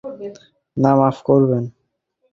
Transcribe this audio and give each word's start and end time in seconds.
না, 0.77 0.91
মাফ 0.95 1.17
করবেন। 1.21 1.63